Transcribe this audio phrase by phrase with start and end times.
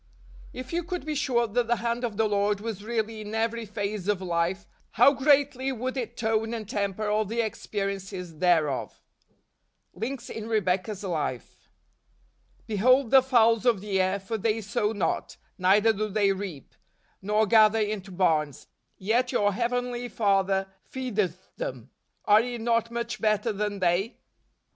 [0.55, 0.61] 9.
[0.63, 3.67] If you could be sure that the hand of the Lord was really iu every
[3.67, 9.03] phase of life, how greatly would it tone and temper all the experiences thereof!
[9.93, 11.69] Links in Rebecca's Life."
[12.65, 16.73] Behold the fowls of the air: for they sow not, neither do they reap,
[17.21, 18.65] nor gather into barns;
[18.97, 21.91] yet your Heavenly Father fcedeth them.
[22.25, 24.17] Are ye not much better than they